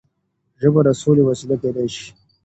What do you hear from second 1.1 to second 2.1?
وسيله کيدای شي.